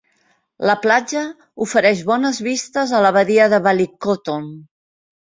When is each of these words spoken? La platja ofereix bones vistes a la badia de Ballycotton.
La 0.67 0.75
platja 0.83 1.19
ofereix 1.65 1.99
bones 2.07 2.39
vistes 2.47 2.93
a 2.99 3.01
la 3.07 3.11
badia 3.19 3.45
de 3.53 3.59
Ballycotton. 3.69 4.49